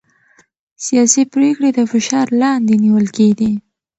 [0.85, 3.51] سياسي پرېکړې د فشار لاندې نيول کېدې.